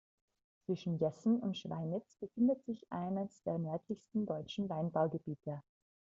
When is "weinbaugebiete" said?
4.67-5.61